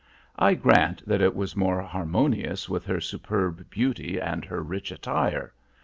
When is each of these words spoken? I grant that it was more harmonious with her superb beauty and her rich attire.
I 0.35 0.55
grant 0.55 1.05
that 1.07 1.21
it 1.21 1.35
was 1.35 1.55
more 1.55 1.79
harmonious 1.83 2.67
with 2.67 2.85
her 2.87 2.99
superb 2.99 3.69
beauty 3.69 4.19
and 4.19 4.43
her 4.45 4.63
rich 4.63 4.91
attire. 4.91 5.53